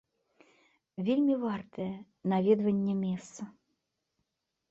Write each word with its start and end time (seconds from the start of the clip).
Вельмі 1.09 1.35
вартае 1.43 1.91
наведвання 2.33 2.95
месца. 3.05 3.41